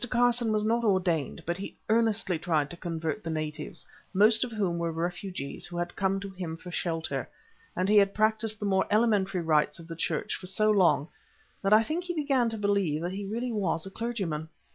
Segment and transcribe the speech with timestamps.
[0.09, 3.85] Carson was not ordained, but he earnestly tried to convert the natives,
[4.15, 7.29] most of whom were refugees who had come to him for shelter,
[7.75, 11.07] and he had practised the more elementary rites of the church for so long
[11.61, 14.49] that I think he began to believe that he really was a clergyman.